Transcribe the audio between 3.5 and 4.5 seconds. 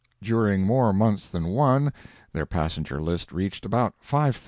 about 5,000.